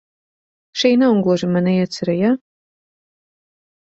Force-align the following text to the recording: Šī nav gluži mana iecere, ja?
Šī 0.83 0.89
nav 1.01 1.19
gluži 1.27 1.49
mana 1.57 1.75
iecere, 1.81 2.15
ja? 2.21 2.31